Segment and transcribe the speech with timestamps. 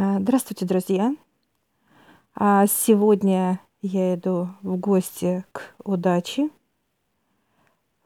[0.00, 1.12] А, Здравствуйте, друзья!
[2.36, 6.50] А, Сегодня я иду в гости к удаче.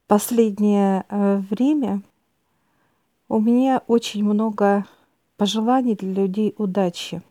[0.07, 2.01] Последнее э, время
[3.29, 4.87] у меня очень много
[5.37, 7.21] пожеланий для людей удачи.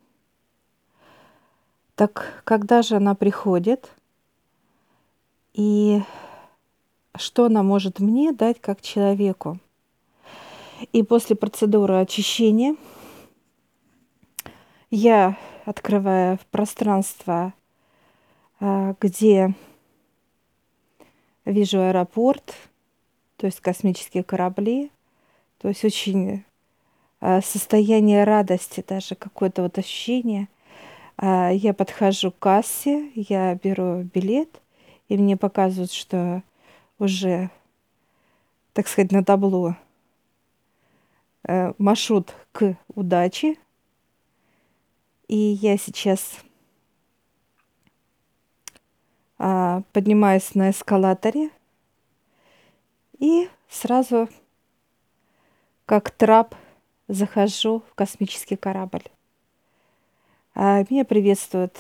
[1.97, 3.91] Так когда же она приходит?
[5.55, 6.03] И
[7.17, 9.59] что она может мне дать как человеку?
[10.93, 12.77] И после процедуры очищения
[14.93, 17.55] я открываю в пространство,
[18.61, 19.55] а, где
[21.47, 22.55] вижу аэропорт,
[23.39, 24.91] то есть космические корабли,
[25.59, 26.45] то есть очень
[27.21, 30.49] а, состояние радости, даже какое-то вот ощущение.
[31.17, 34.61] А, я подхожу к кассе, я беру билет,
[35.09, 36.43] и мне показывают, что
[36.99, 37.49] уже,
[38.75, 39.75] так сказать, на табло
[41.45, 43.57] э, маршрут к удаче.
[45.29, 46.39] И я сейчас
[49.39, 51.51] а, поднимаюсь на эскалаторе
[53.19, 54.29] и сразу
[55.87, 56.55] как трап
[57.09, 59.05] захожу в космический корабль.
[60.55, 61.79] А, меня приветствует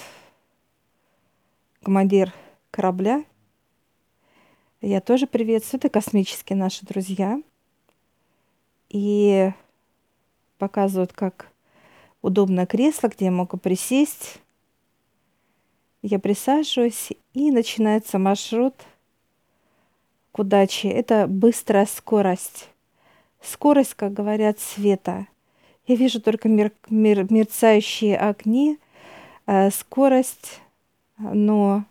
[1.82, 2.32] командир
[2.70, 3.24] корабля.
[4.80, 5.78] Я тоже приветствую.
[5.78, 7.40] Это космические наши друзья.
[8.88, 9.52] И
[10.58, 11.51] показывают, как
[12.22, 14.38] удобное кресло, где я могу присесть.
[16.00, 18.74] Я присаживаюсь, и начинается маршрут
[20.32, 20.88] к удаче.
[20.88, 22.68] Это быстрая скорость.
[23.40, 25.26] Скорость, как говорят, света.
[25.86, 28.78] Я вижу только мер, мер, мерцающие огни,
[29.46, 30.60] э, скорость,
[31.18, 31.84] но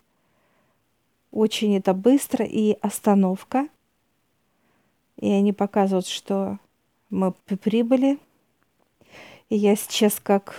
[1.32, 3.68] очень это быстро и остановка.
[5.18, 6.58] И они показывают, что
[7.10, 8.18] мы прибыли.
[9.52, 10.56] И я сейчас как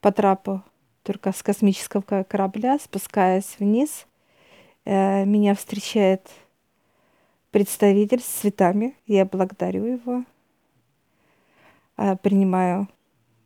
[0.00, 0.64] по трапу,
[1.04, 4.08] только с космического корабля, спускаясь вниз,
[4.84, 6.28] э, меня встречает
[7.52, 8.96] представитель с цветами.
[9.06, 10.24] Я благодарю его,
[11.96, 12.88] э, принимаю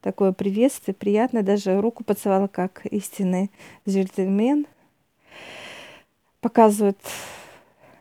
[0.01, 3.51] такое приветствие, приятно, даже руку поцеловала, как истинный
[3.87, 4.67] джентльмен.
[6.41, 7.03] Показывает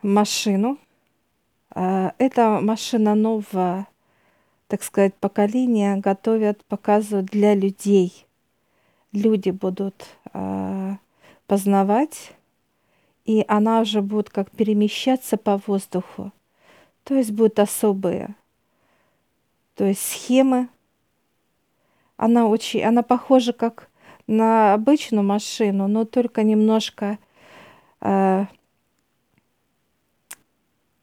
[0.02, 0.78] машину.
[1.76, 3.88] Э, это машина новая
[4.68, 8.26] так сказать, поколения готовят, показывают для людей.
[9.14, 10.96] Люди будут э,
[11.48, 12.34] познавать,
[13.26, 16.32] и она уже будет как перемещаться по воздуху.
[17.04, 18.36] То есть будут особые,
[19.76, 20.68] то есть схемы.
[22.18, 23.90] Она очень, она похожа как
[24.26, 27.18] на обычную машину, но только немножко
[28.02, 28.46] э,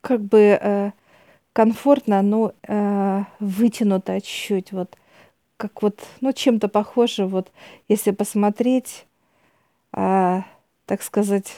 [0.02, 0.92] как бы э,
[1.54, 4.98] комфортно, но э, вытянуто чуть-чуть, вот
[5.56, 7.50] как вот, ну, чем-то похоже, вот,
[7.88, 9.06] если посмотреть,
[9.92, 10.42] э,
[10.84, 11.54] так сказать,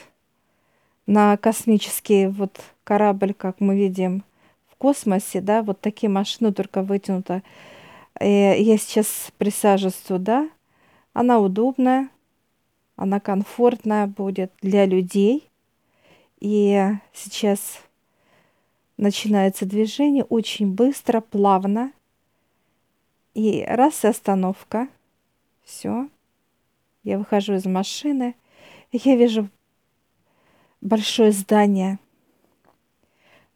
[1.07, 4.23] на космический вот корабль, как мы видим
[4.69, 7.41] в космосе, да, вот такие машины, только вытянуто.
[8.21, 10.47] И я сейчас присаживаюсь туда,
[11.13, 12.09] она удобная,
[12.95, 15.49] она комфортная будет для людей.
[16.39, 17.79] И сейчас
[18.97, 21.91] начинается движение очень быстро, плавно.
[23.33, 24.87] И раз и остановка.
[25.63, 26.09] Все.
[27.03, 28.35] Я выхожу из машины.
[28.91, 29.47] Я вижу
[30.81, 31.99] большое здание.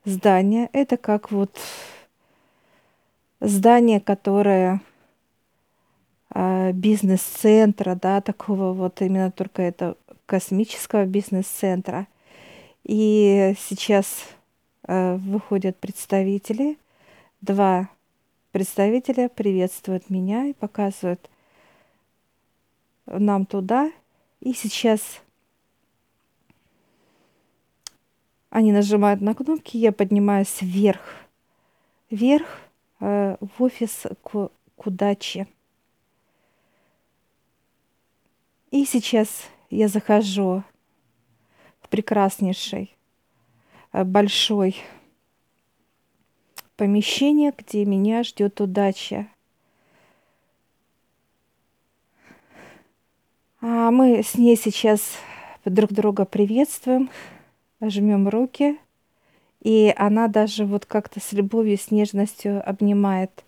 [0.05, 1.59] Здание это как вот
[3.39, 4.81] здание, которое
[6.33, 12.07] э, бизнес-центра, да, такого вот именно только это космического бизнес-центра.
[12.83, 14.25] И сейчас
[14.87, 16.77] выходят представители.
[17.41, 17.89] Два
[18.51, 21.29] представителя приветствуют меня и показывают
[23.05, 23.91] нам туда.
[24.39, 25.21] И сейчас
[28.49, 31.01] они нажимают на кнопки, я поднимаюсь вверх,
[32.09, 32.59] вверх
[32.99, 35.47] э, в офис к, к удаче.
[38.71, 40.63] И сейчас я захожу
[41.81, 43.00] в прекраснейший Э,
[43.93, 44.75] большой
[46.75, 49.27] помещение, где меня ждет удача.
[53.59, 55.17] А мы с ней сейчас
[55.65, 57.11] друг друга приветствуем,
[57.79, 58.79] жмем руки,
[59.59, 63.43] и она даже вот как-то с любовью, с нежностью обнимает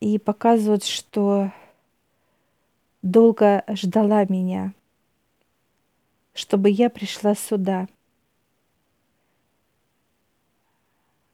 [0.00, 1.52] и показывает, что
[3.02, 4.72] долго ждала меня,
[6.32, 7.86] чтобы я пришла сюда.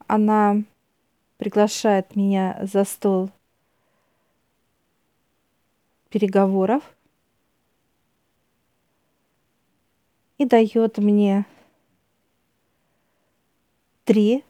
[0.06, 0.62] Она
[1.36, 3.30] приглашает меня за стол
[6.08, 6.82] переговоров
[10.38, 11.44] и дает мне
[14.04, 14.44] три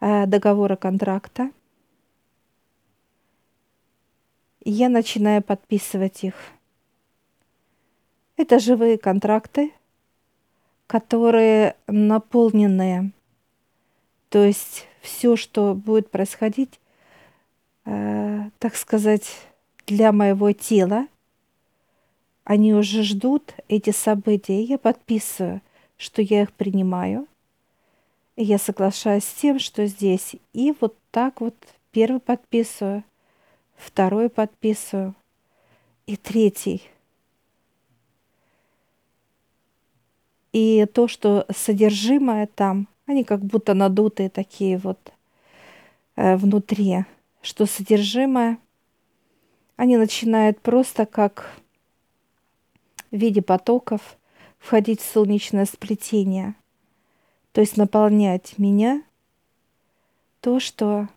[0.00, 1.50] э, договора контракта.
[4.64, 6.34] Я начинаю подписывать их.
[8.36, 9.72] Это живые контракты,
[10.92, 13.12] которые наполнены,
[14.28, 16.78] то есть все, что будет происходить,
[17.86, 19.24] э, так сказать,
[19.86, 21.06] для моего тела,
[22.44, 24.62] они уже ждут эти события.
[24.62, 25.62] Я подписываю,
[25.96, 27.26] что я их принимаю.
[28.36, 30.36] И я соглашаюсь с тем, что здесь.
[30.52, 31.56] И вот так вот
[31.90, 33.02] первый подписываю,
[33.76, 35.14] второй подписываю
[36.04, 36.82] и третий.
[40.52, 45.12] И то, что содержимое там, они как будто надутые такие вот
[46.16, 47.04] э, внутри,
[47.40, 48.58] что содержимое,
[49.76, 51.56] они начинают просто как
[53.10, 54.16] в виде потоков
[54.58, 56.54] входить в солнечное сплетение,
[57.52, 59.02] то есть наполнять меня
[60.40, 61.08] то, что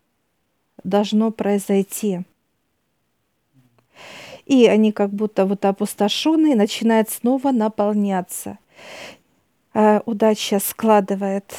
[0.83, 2.21] должно произойти.
[4.45, 8.59] И они как будто вот опустошенные начинают снова наполняться.
[9.75, 11.53] А, удача складывает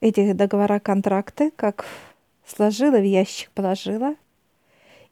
[0.00, 1.84] эти договора, контракты, как
[2.46, 4.14] сложила, в ящик положила–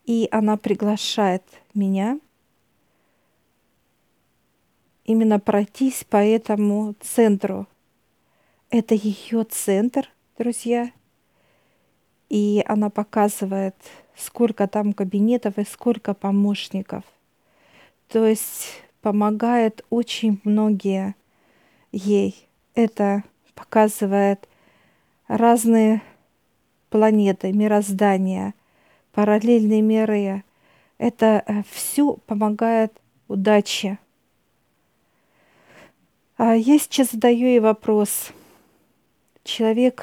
[0.04, 2.18] и она приглашает меня
[5.04, 7.66] именно пройтись по этому центру.
[8.70, 10.92] Это ее центр, друзья.
[12.28, 13.76] И она показывает,
[14.16, 17.04] сколько там кабинетов и сколько помощников.
[18.08, 21.14] То есть помогает очень многие
[21.92, 22.48] ей.
[22.74, 23.22] Это
[23.54, 24.48] показывает
[25.28, 26.00] разные
[26.88, 28.54] планеты, мироздания–
[29.12, 30.42] параллельные миры.
[30.96, 32.98] Это э, все помогает
[33.28, 33.98] удаче.
[36.38, 38.32] А я сейчас задаю ей вопрос.
[39.44, 40.02] Человек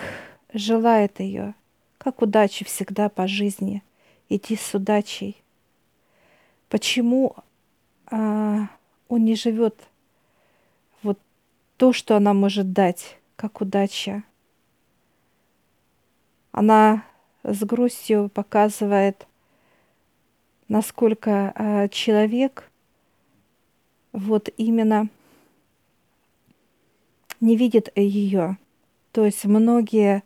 [0.53, 1.55] желает ее,
[1.97, 3.81] как удачи всегда по жизни,
[4.29, 5.41] идти с удачей.
[6.69, 7.35] Почему
[8.05, 8.67] а,
[9.11, 9.75] он не живет
[11.03, 11.19] вот
[11.75, 14.23] то, что она может дать, как удача?
[16.53, 17.03] Она
[17.43, 19.27] с грустью показывает,
[20.69, 22.71] насколько э, человек
[24.13, 25.09] вот именно
[27.41, 28.57] не видит ее.
[29.11, 30.23] То есть многие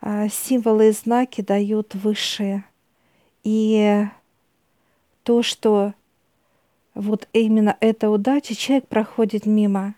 [0.00, 2.64] э, символы и знаки дают высшие.
[3.42, 4.06] И
[5.24, 5.94] то, что
[6.94, 9.94] вот именно эта удача, человек проходит мимо.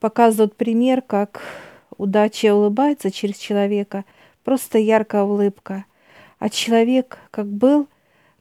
[0.00, 1.40] Показывают пример, как
[1.98, 4.04] Удача улыбается через человека,
[4.44, 5.86] просто яркая улыбка.
[6.38, 7.88] А человек, как был,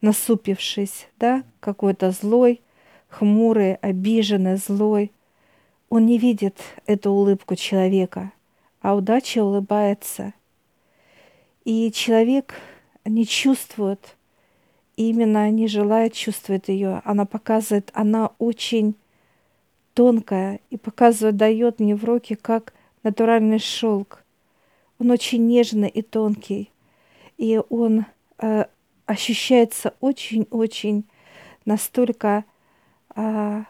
[0.01, 2.61] насупившись, да, какой-то злой,
[3.07, 5.11] хмурый, обиженный, злой,
[5.89, 8.33] он не видит эту улыбку человека,
[8.81, 10.33] а удача улыбается.
[11.63, 12.55] И человек
[13.05, 14.17] не чувствует,
[14.97, 17.01] именно не желает чувствовать ее.
[17.05, 18.95] Она показывает, она очень
[19.93, 24.23] тонкая и показывает, дает мне в руки, как натуральный шелк.
[24.99, 26.71] Он очень нежный и тонкий,
[27.37, 28.05] и он
[28.39, 28.65] э,
[29.05, 31.05] ощущается очень-очень
[31.65, 32.45] настолько
[33.15, 33.63] э,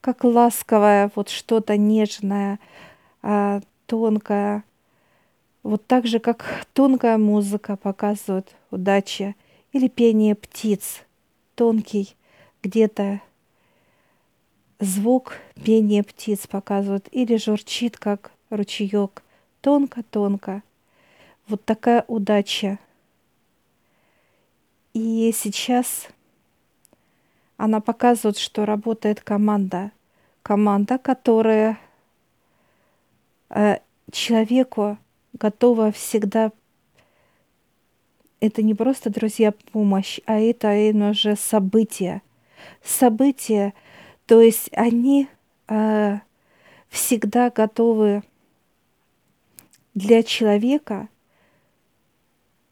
[0.00, 2.58] как ласковое, вот что-то нежное,
[3.22, 4.64] э, тонкое.
[5.62, 9.34] Вот так же, как тонкая музыка показывает удача
[9.72, 11.02] или пение птиц,
[11.54, 12.14] тонкий
[12.62, 13.20] где-то
[14.78, 19.22] звук пения птиц показывают или журчит, как ручеек,
[19.60, 20.62] тонко-тонко.
[21.48, 22.78] Вот такая удача.
[24.92, 26.08] И сейчас
[27.56, 29.92] она показывает, что работает команда.
[30.42, 31.78] Команда, которая
[33.50, 33.78] э,
[34.10, 34.98] человеку
[35.34, 36.52] готова всегда
[38.42, 42.22] это не просто, друзья, помощь, а это именно же событие.
[42.82, 43.72] Событие,
[44.26, 45.28] то есть они
[45.68, 46.18] э,
[46.88, 48.24] всегда готовы
[49.94, 51.08] для человека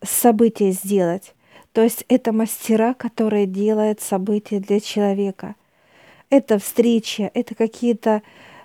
[0.03, 1.35] событие сделать.
[1.73, 5.55] То есть это мастера, которые делают события для человека.
[6.31, 8.23] Это встреча, это какие-то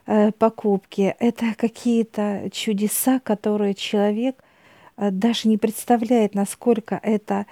[0.07, 4.43] э, покупки, это какие-то чудеса, которые человек
[4.97, 7.45] даже не представляет, насколько это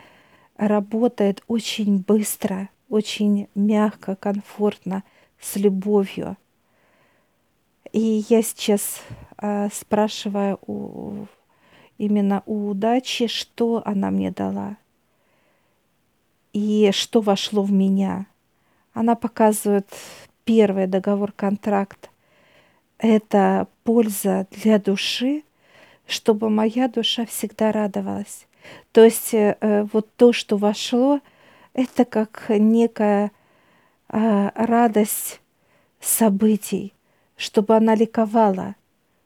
[0.58, 5.04] работает очень быстро, очень мягко, комфортно
[5.40, 6.38] с любовью.
[7.92, 9.02] И я сейчас
[9.38, 11.28] э, спрашиваю у
[11.98, 14.78] именно у удачи, что она мне дала
[16.54, 18.28] и что вошло в меня.
[18.94, 19.88] Она показывает
[20.44, 22.10] первый договор-контракт.
[23.00, 25.44] Это польза для души,
[26.08, 28.48] чтобы моя душа всегда радовалась.
[28.92, 31.20] То есть э, вот то, что вошло,
[31.74, 33.32] это как некая
[34.10, 35.42] э, радость
[36.00, 36.94] событий,
[37.36, 38.76] чтобы она ликовала,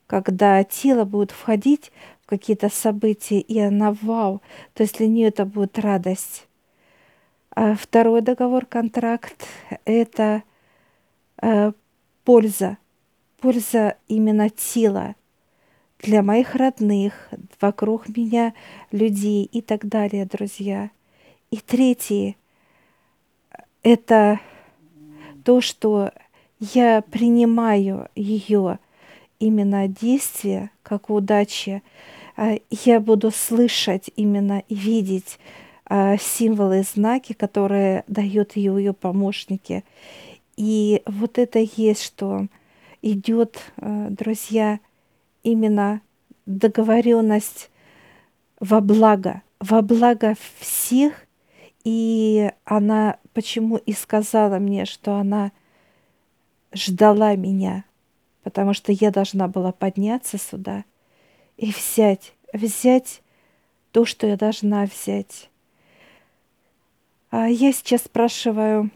[0.08, 1.92] когда тело будет входить
[2.24, 4.42] в какие-то события, и она вау,
[4.74, 6.48] то есть для нее это будет радость.
[7.52, 9.46] А второй договор, контракт–
[9.86, 10.44] это
[11.42, 11.72] э,
[12.24, 12.78] польза,
[13.40, 15.16] польза именно тела
[16.00, 18.54] для моих родных, вокруг меня
[18.92, 20.92] людей и так далее, друзья.
[21.52, 22.38] И третий–
[23.84, 24.40] это
[25.44, 26.12] то, что
[26.60, 28.80] я принимаю ее
[29.40, 31.84] именно действие как удачи,
[32.36, 35.40] а, я буду слышать именно и видеть
[35.86, 39.84] а, символы, знаки, которые дают ее ее помощники.
[40.56, 42.48] И вот это есть, что
[43.02, 44.80] идет, а, друзья,
[45.48, 46.02] именно
[46.46, 47.70] договоренность
[48.60, 51.14] во благо, во благо всех.
[51.84, 55.52] И она почему и сказала мне, что она
[56.74, 57.86] ждала меня,
[58.44, 60.84] потому что я должна была подняться сюда
[61.56, 63.22] и взять, взять
[63.94, 65.50] то, что я должна взять.
[67.30, 68.92] А я сейчас спрашиваю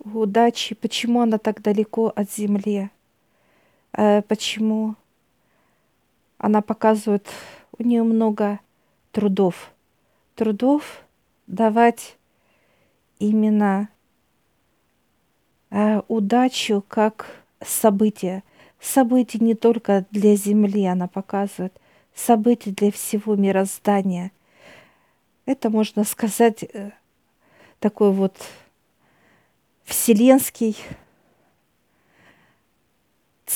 [0.00, 2.90] удачи, почему она так далеко от земли,
[3.92, 4.94] почему
[6.38, 7.28] она показывает,
[7.78, 8.60] у нее много
[9.12, 9.72] трудов,
[10.34, 11.04] трудов
[11.46, 12.16] давать
[13.18, 13.88] именно
[15.72, 18.44] Э, удачу как событие.
[18.78, 21.72] Событие не только для Земли она показывает,
[22.14, 24.32] событие для всего мироздания.
[25.46, 26.90] Это, можно сказать, э,
[27.80, 28.36] такой вот
[29.84, 30.76] вселенский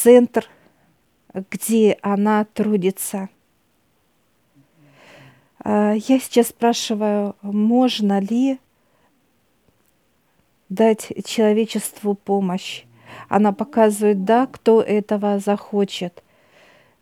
[0.03, 0.47] центр,
[1.51, 3.29] где она трудится.
[5.65, 8.59] Э, я сейчас спрашиваю, можно ли
[10.69, 12.85] дать человечеству помощь.
[13.29, 16.23] Она показывает, да, кто этого захочет.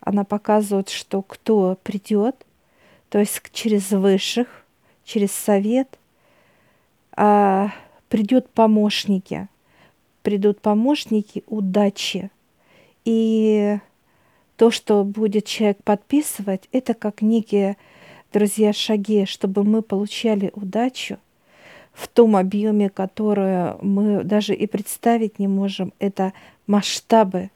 [0.00, 2.46] Она показывает, что кто придет,
[3.08, 4.64] то есть через высших,
[5.04, 5.98] через совет,
[7.16, 7.70] а,
[8.08, 9.48] придет помощники,
[10.22, 12.30] придут помощники удачи.
[13.04, 13.78] И
[14.56, 17.76] то, что будет человек подписывать, это как некие,
[18.32, 21.18] друзья, шаги, чтобы мы получали удачу–
[21.94, 25.92] в том объеме, которое мы даже и представить не можем.
[26.00, 26.32] Это
[26.66, 27.50] масштабы,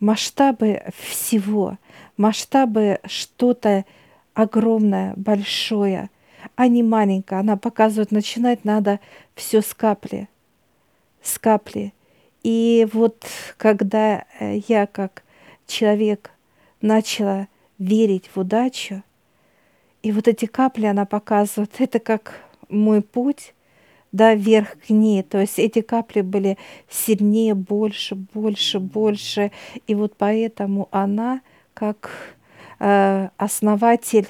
[0.00, 1.76] масштабы всего,
[2.16, 3.84] масштабы что-то
[4.32, 6.08] огромное, большое,
[6.54, 7.40] а не маленькое.
[7.40, 9.00] Она показывает, начинать надо
[9.34, 10.28] все с капли,
[11.20, 11.92] с капли.
[12.44, 13.24] И вот
[13.56, 15.24] когда э, я как
[15.66, 16.30] человек
[16.82, 17.48] начала
[17.78, 19.02] верить в удачу,
[20.02, 23.54] и вот эти капли она показывает, это как мой путь,
[24.12, 25.22] да, вверх к ней.
[25.22, 26.58] То есть эти капли были
[26.88, 29.50] сильнее, больше, больше, больше.
[29.86, 31.40] И вот поэтому она,
[31.72, 32.10] как
[32.78, 34.28] э, основатель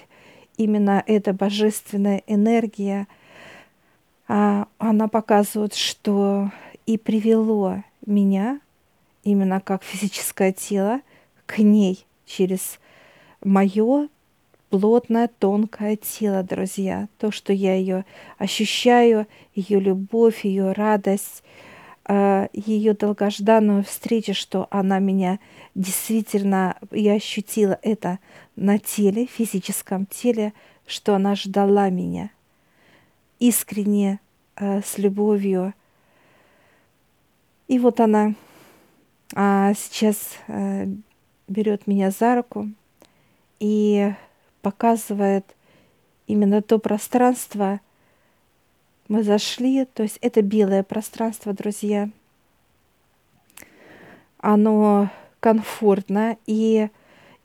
[0.57, 3.09] именно эта божественная энергия,
[4.29, 6.51] э, она показывает, что
[6.87, 8.61] и привело меня,
[9.23, 11.01] именно как физическое тело,
[11.47, 12.79] к ней через
[13.43, 14.09] мое
[14.71, 17.09] плотное, тонкое тело, друзья.
[17.19, 18.05] То, что я ее
[18.39, 21.43] ощущаю, ее любовь, ее радость,
[22.07, 25.39] а, ее долгожданную встречу, что она меня
[25.75, 28.19] действительно, я ощутила это
[28.57, 30.53] на теле, физическом теле,
[30.87, 32.31] что она ждала меня
[33.39, 34.21] искренне,
[34.57, 35.75] а, с любовью.
[37.69, 38.35] И вот она
[39.35, 40.39] а, сейчас
[41.49, 42.69] берет меня за руку
[43.59, 44.13] и
[44.63, 45.45] показывает
[46.27, 47.81] именно то пространство.
[49.09, 52.09] Мы зашли, то есть это белое пространство, друзья.
[54.39, 56.89] Оно комфортно, и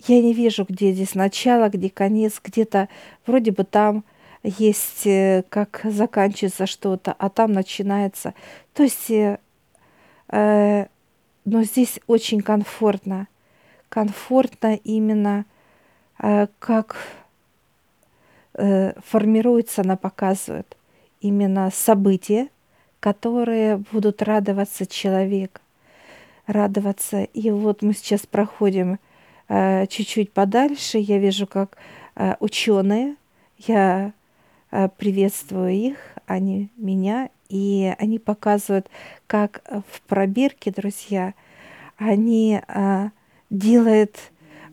[0.07, 2.87] я не вижу, где здесь начало, где конец, где-то
[3.25, 4.05] вроде бы там
[4.43, 8.33] есть, э, как заканчивается что-то, а там начинается.
[8.73, 9.39] То есть, э
[10.31, 13.27] но здесь очень комфортно.
[13.89, 15.45] Комфортно именно
[16.19, 16.97] Э, как
[18.53, 20.77] э, формируется, она показывает
[21.21, 22.49] именно события,
[22.99, 25.61] которые будут радоваться человек,
[26.45, 27.23] радоваться.
[27.23, 28.99] И вот мы сейчас проходим
[29.47, 31.77] э, чуть-чуть подальше я вижу, как
[32.15, 33.15] э, ученые,
[33.57, 34.11] я
[34.71, 38.89] э, приветствую их, они меня, и они показывают,
[39.27, 41.33] как в пробирке, друзья,
[41.97, 43.09] они э,
[43.49, 44.17] делают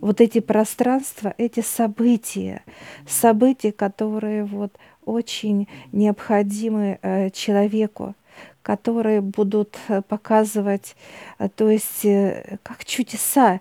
[0.00, 2.62] вот эти пространства, эти события,
[3.06, 4.72] события, которые вот
[5.04, 8.14] очень необходимы э, человеку,
[8.62, 10.96] которые будут э, показывать,
[11.38, 13.60] э, то есть э, как чудеса,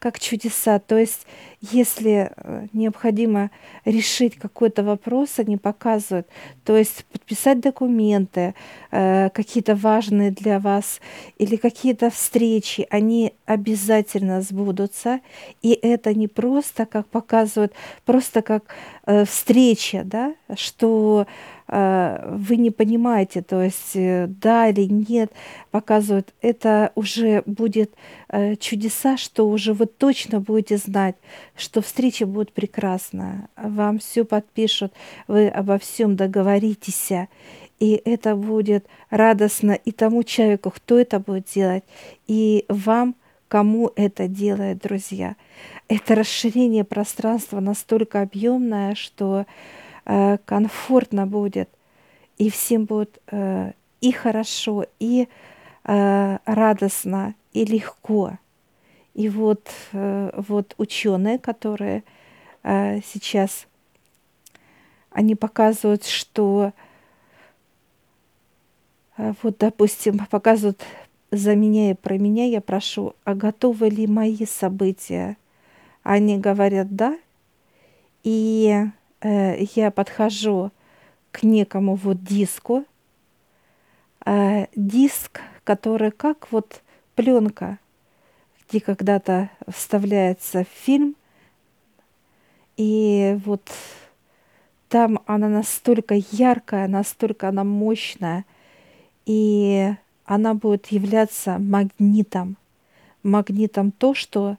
[0.00, 0.78] как чудеса.
[0.80, 1.26] То есть,
[1.60, 3.50] если э, необходимо
[3.84, 6.26] решить какой-то вопрос, они показывают.
[6.64, 8.54] То есть подписать документы,
[8.90, 11.00] э, какие-то важные для вас,
[11.38, 15.20] или какие-то встречи, они обязательно сбудутся.
[15.60, 17.74] И это не просто, как показывают,
[18.06, 18.64] просто как
[19.04, 21.26] э, встреча, да, что
[21.72, 25.30] вы не понимаете, то есть э, да или нет,
[25.70, 27.94] показывают, это уже будет
[28.28, 31.14] э, чудеса, что уже вы точно будете знать,
[31.54, 34.92] что встреча будет прекрасная, вам все подпишут,
[35.28, 37.12] вы обо всем договоритесь,
[37.78, 41.84] и это будет радостно и тому человеку, кто это будет делать,
[42.26, 43.14] и вам,
[43.46, 45.36] кому это делает, друзья.
[45.86, 51.68] Это расширение пространства настолько объемное, что э, комфортно будет,
[52.38, 55.28] и всем будет э, и хорошо, и
[55.84, 58.38] э, радостно, и легко.
[59.14, 62.02] И вот, э, вот ученые, которые
[62.62, 63.66] э, сейчас,
[65.10, 66.72] они показывают, что
[69.18, 70.82] э, вот, допустим, показывают
[71.30, 75.36] за меня и про меня, я прошу, а готовы ли мои события?
[76.02, 77.18] Они говорят «да»,
[78.22, 78.90] и э,
[79.22, 80.70] я подхожу
[81.32, 82.84] к некому вот диску,
[84.24, 86.82] э, диск, который как вот
[87.14, 87.78] пленка,
[88.68, 91.16] где когда-то вставляется фильм,
[92.76, 93.70] и вот
[94.88, 98.44] там она настолько яркая, настолько она мощная,
[99.26, 102.56] и она будет являться магнитом.
[103.22, 104.56] Магнитом то, что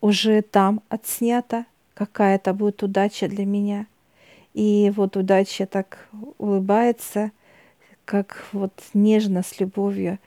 [0.00, 1.64] уже там отснято,
[1.96, 3.86] какая-то будет удача для меня.
[4.52, 7.32] И вот удача так улыбается,
[8.04, 10.18] как вот нежно, с любовью.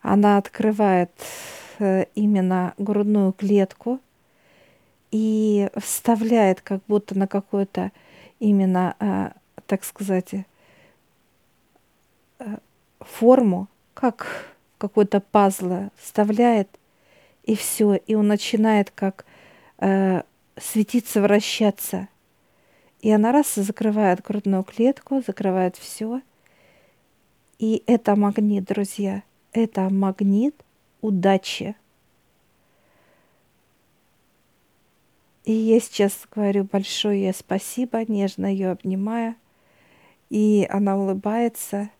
[0.00, 1.10] Она открывает
[1.78, 4.00] э, именно грудную клетку
[5.10, 7.92] и вставляет как будто на какую-то
[8.38, 9.30] именно, э,
[9.66, 10.44] так сказать, э,
[13.00, 16.68] форму, как какой-то пазл вставляет,
[17.44, 19.24] и все, и он начинает как
[20.60, 22.08] светиться, вращаться.
[23.00, 26.20] И она раз закрывает грудную клетку, закрывает все.
[27.58, 29.22] И это магнит, друзья.
[29.52, 30.54] Это магнит
[31.00, 31.76] удачи.
[35.44, 39.36] И я сейчас говорю большое спасибо, нежно ее обнимая.
[40.28, 41.90] И она улыбается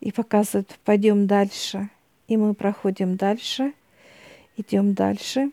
[0.00, 1.90] и показывает, пойдем дальше.
[2.28, 3.72] И мы проходим дальше,
[4.56, 5.50] идем дальше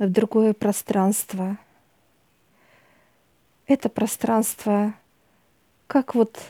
[0.00, 1.58] в другое пространство.
[3.66, 4.94] Это пространство,
[5.86, 6.40] как вот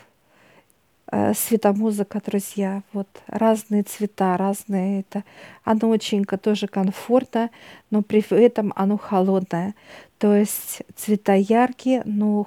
[1.10, 5.24] э, светомузыка, друзья, вот разные цвета, разные это.
[5.64, 7.50] Оно очень тоже комфортно,
[7.90, 9.74] но при этом оно холодное.
[10.18, 12.46] То есть цвета яркие, но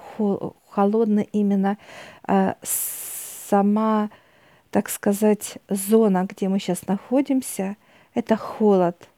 [0.70, 1.78] холодно именно
[2.28, 4.10] э, сама,
[4.72, 7.76] так сказать, зона, где мы сейчас находимся,
[8.16, 9.10] это холод–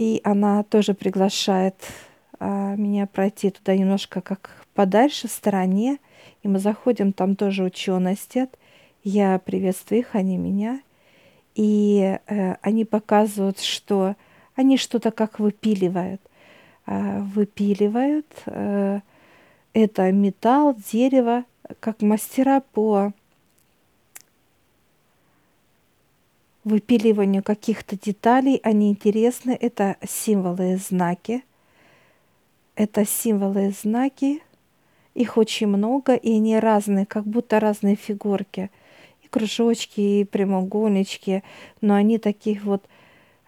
[0.00, 1.74] и она тоже приглашает
[2.38, 5.98] а, меня пройти туда немножко как подальше, в стороне.
[6.42, 8.56] И мы заходим, там тоже ученые сидят.
[9.04, 10.80] Я приветствую их, они меня.
[11.54, 14.16] И э, они показывают, что
[14.54, 16.22] они что-то как выпиливают.
[16.86, 18.26] Э, выпиливают.
[18.46, 19.00] Э,
[19.74, 21.44] это металл, дерево,
[21.78, 23.12] как мастера по
[26.64, 28.60] выпиливанию каких-то деталей.
[28.62, 29.56] Они интересны.
[29.60, 31.44] Это символы и знаки.
[32.74, 34.42] Это символы и знаки.
[35.14, 38.70] Их очень много, и они разные, как будто разные фигурки.
[39.22, 41.42] И кружочки, и прямоугольнички.
[41.80, 42.84] Но они таких вот,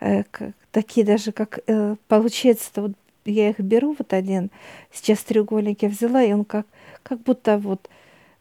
[0.01, 0.25] э,
[0.71, 2.93] такие даже как, э, получается, вот
[3.25, 4.51] я их беру, вот один,
[4.91, 6.67] сейчас треугольники взяла, и он как,
[7.03, 7.89] как будто вот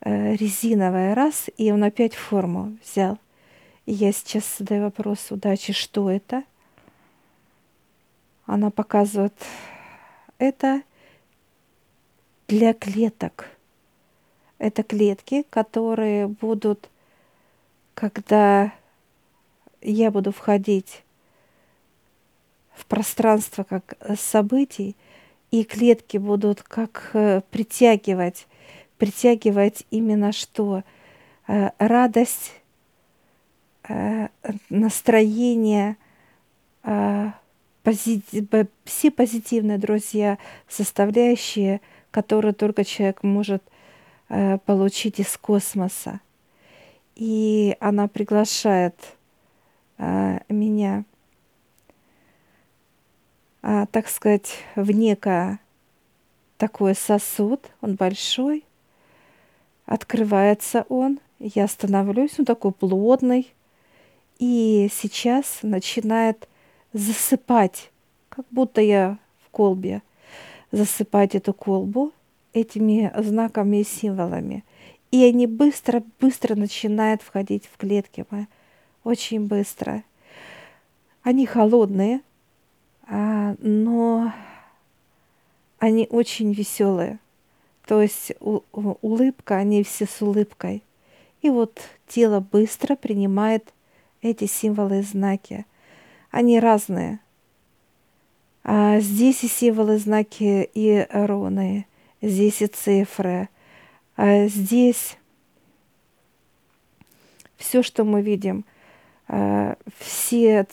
[0.01, 3.19] э, резиновая раз, и он опять форму взял.
[3.93, 6.45] Я сейчас задаю вопрос удачи, что это?
[8.45, 9.33] Она показывает,
[10.37, 10.83] это
[12.47, 13.49] для клеток.
[14.59, 16.89] Это клетки, которые будут,
[17.93, 18.71] когда
[19.81, 21.03] я буду входить
[22.87, 24.95] пространство как событий,
[25.51, 28.47] и клетки будут как э, притягивать,
[28.97, 30.83] притягивать именно что?
[31.47, 32.53] Э, радость,
[34.69, 35.97] настроение,
[37.83, 43.63] позитив, все позитивные друзья, составляющие, которые только человек может
[44.65, 46.19] получить из космоса.
[47.15, 48.95] И она приглашает
[49.97, 51.03] меня
[53.63, 55.59] а, так сказать, в некое
[56.57, 58.65] такой сосуд, он большой,
[59.85, 63.53] открывается он, я становлюсь, он такой плотный,
[64.41, 66.49] и сейчас начинает
[66.93, 67.91] засыпать,
[68.27, 70.01] как будто я в колбе,
[70.71, 72.11] засыпать эту колбу
[72.51, 74.65] этими знаками и символами.
[75.11, 78.45] И они быстро-быстро начинают входить в клетки мои.
[79.03, 80.03] Очень быстро.
[81.21, 82.21] Они холодные,
[83.07, 84.33] а, но
[85.77, 87.19] они очень веселые.
[87.85, 90.81] То есть улыбка, они все с улыбкой.
[91.43, 93.71] И вот тело быстро принимает
[94.21, 95.65] эти символы и знаки.
[96.29, 97.19] Они разные.
[98.63, 101.87] А здесь и символы, знаки и руны,
[102.21, 103.49] здесь и цифры,
[104.15, 105.17] а здесь
[107.57, 108.65] все, что мы видим,
[109.27, 110.67] а, все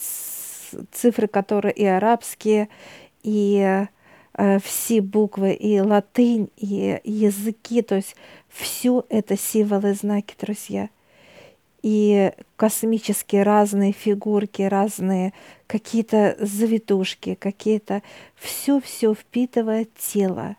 [0.93, 2.69] цифры, которые и арабские,
[3.23, 3.87] и
[4.35, 8.17] э, все буквы, и латынь, и языки, то есть
[8.49, 10.91] все это символы, знаки, друзья.
[11.83, 15.33] И космические разные фигурки, разные
[15.67, 18.03] какие-то завитушки, какие-то...
[18.35, 20.57] Все-все впитывает тело.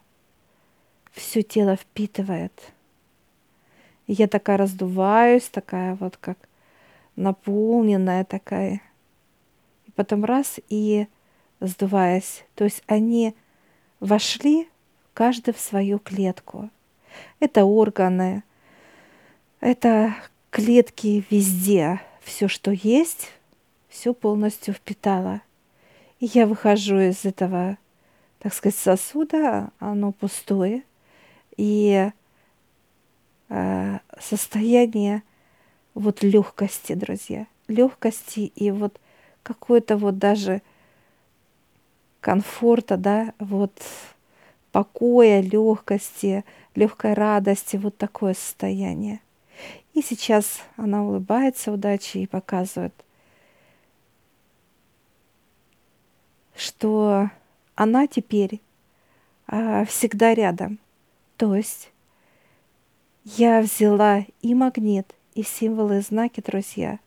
[1.12, 2.54] Все тело впитывает.
[4.08, 6.38] И я такая раздуваюсь, такая вот как
[7.16, 8.82] наполненная такая
[10.00, 11.08] потом раз и
[11.60, 12.46] сдуваясь.
[12.56, 13.36] То есть они
[14.00, 14.70] вошли
[15.14, 16.70] каждый в свою клетку.
[17.42, 18.44] Это органы,
[19.60, 20.16] это
[20.50, 22.02] клетки везде.
[22.22, 23.32] Все, что есть,
[23.88, 25.42] все полностью впитало.
[26.20, 27.78] И я выхожу из этого,
[28.40, 30.84] так сказать, сосуда, оно пустое.
[31.58, 32.12] И
[33.50, 35.24] э, состояние
[35.94, 39.00] вот легкости, друзья, легкости и вот
[39.44, 40.62] какой-то вот даже
[42.22, 43.74] комфорта, да, вот
[44.72, 46.44] покоя, легкости,
[46.76, 49.20] легкой радости, вот такое состояние.
[50.00, 52.94] И сейчас она улыбается удачи и показывает,
[56.56, 57.30] что
[57.76, 58.62] она теперь
[59.46, 60.80] а, всегда рядом.
[61.36, 61.92] То есть
[63.26, 67.00] я взяла и магнит, и символы, и знаки, друзья,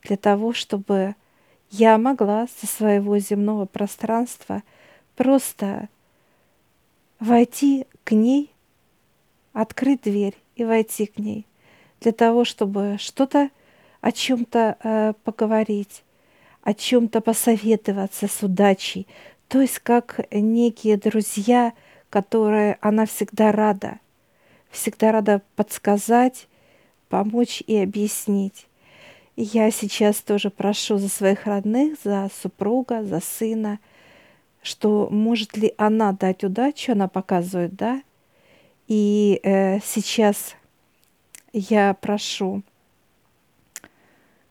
[0.00, 1.16] для того, чтобы
[1.68, 4.62] я могла со своего земного пространства
[5.16, 5.90] просто
[7.20, 8.50] войти к ней,
[9.52, 11.44] открыть дверь и войти к ней
[12.00, 13.50] для того, чтобы что-то
[14.00, 16.04] о чем-то э, поговорить,
[16.62, 19.06] о чем-то посоветоваться с удачей,
[19.48, 21.72] то есть как некие друзья,
[22.10, 23.98] которые она всегда рада,
[24.70, 26.46] всегда рада подсказать,
[27.08, 28.68] помочь и объяснить
[29.40, 33.78] я сейчас тоже прошу за своих родных, за супруга, за сына,
[34.62, 38.02] что может ли она дать удачу, она показывает, да.
[38.88, 40.56] И э, сейчас
[41.52, 42.62] я прошу,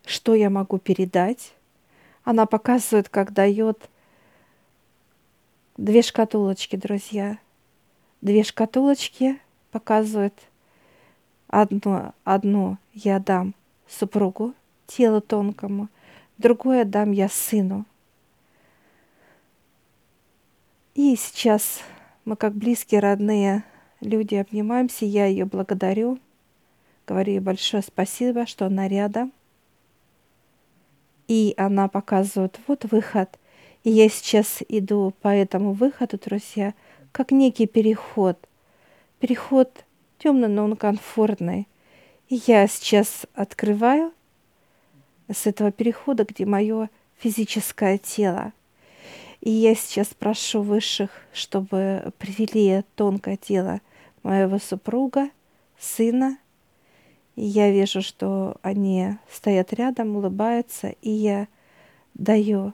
[0.05, 1.53] что я могу передать.
[2.23, 3.89] Она показывает, как дает
[5.77, 7.37] две шкатулочки, друзья.
[8.21, 9.39] Две шкатулочки
[9.71, 10.33] показывает.
[11.47, 13.53] Одну, одну я дам
[13.87, 14.53] супругу,
[14.85, 15.87] телу тонкому,
[16.37, 17.85] другое дам я сыну.
[20.93, 21.79] И сейчас
[22.25, 23.63] мы как близкие, родные
[24.01, 26.19] люди обнимаемся, я ее благодарю,
[27.07, 29.31] говорю ей большое спасибо, что она рядом.
[31.27, 33.39] И она показывает, вот выход.
[33.83, 36.73] И я сейчас иду по этому выходу, друзья,
[37.11, 38.37] как некий переход.
[39.19, 39.85] Переход
[40.19, 41.67] темный, но он комфортный.
[42.29, 44.13] И я сейчас открываю
[45.29, 48.53] с этого перехода, где мое физическое тело.
[49.41, 53.81] И я сейчас прошу высших, чтобы привели тонкое тело
[54.23, 55.29] моего супруга,
[55.79, 56.37] сына.
[57.37, 61.47] Я вижу, что они стоят рядом, улыбаются, и я
[62.13, 62.73] даю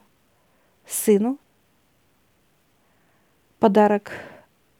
[0.86, 1.38] сыну
[3.60, 4.10] подарок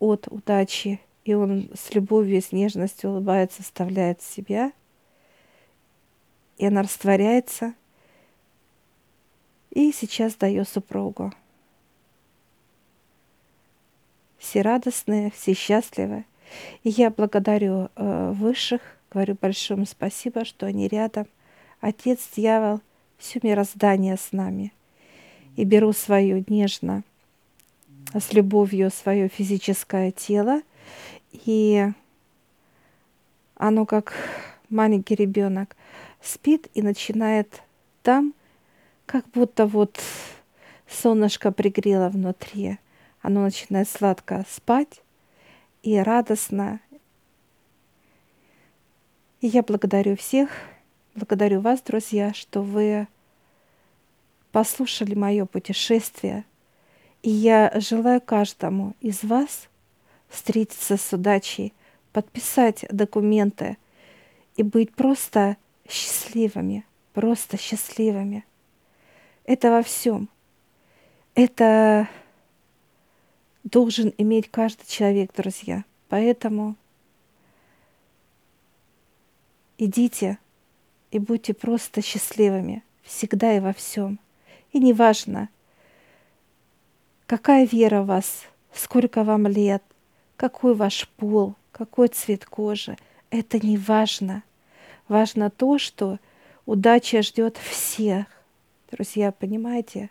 [0.00, 4.72] от удачи, и он с любовью и с нежностью улыбается, вставляет в себя–
[6.58, 7.74] и она растворяется.
[9.70, 11.32] И сейчас даю супругу.
[14.38, 16.26] все радостные, все счастливы.
[16.82, 18.82] И я благодарю э, высших,
[19.14, 21.26] говорю большое спасибо, что они рядом.
[21.80, 22.80] Отец, дьявол,
[23.16, 24.72] все мироздание с нами.
[25.56, 27.04] И беру свое нежно,
[28.12, 30.62] с любовью свое физическое тело,
[31.30, 31.86] и
[33.54, 34.12] оно как
[34.68, 35.76] маленький ребенок
[36.20, 37.62] спит и начинает
[38.02, 38.34] там,
[39.06, 40.00] как будто вот
[40.88, 42.78] солнышко пригрело внутри.
[43.22, 45.02] Оно начинает сладко спать
[45.82, 46.80] и радостно.
[49.44, 50.48] И я благодарю всех,
[51.14, 53.06] благодарю вас, друзья, что вы
[54.52, 56.46] послушали мое путешествие.
[57.22, 59.68] И я желаю каждому из вас
[60.30, 61.74] встретиться с удачей,
[62.14, 63.76] подписать документы
[64.56, 68.46] и быть просто счастливыми, просто счастливыми.
[69.44, 70.30] Это во всем.
[71.34, 72.08] Это
[73.62, 75.84] должен иметь каждый человек, друзья.
[76.08, 76.76] Поэтому
[79.78, 80.38] идите
[81.10, 84.18] и будьте просто счастливыми всегда и во всем.
[84.72, 85.48] И неважно,
[87.26, 89.82] какая вера у вас, сколько вам лет,
[90.36, 92.96] какой ваш пол, какой цвет кожи,
[93.30, 94.42] это не важно.
[95.08, 96.18] Важно то, что
[96.66, 98.26] удача ждет всех.
[98.90, 100.10] Друзья, понимаете?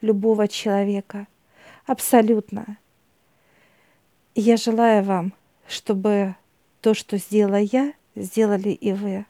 [0.00, 1.26] Любого человека.
[1.86, 2.78] Абсолютно.
[4.34, 5.32] И я желаю вам,
[5.66, 6.34] чтобы
[6.80, 9.26] то, что сделала я, сделали и вы.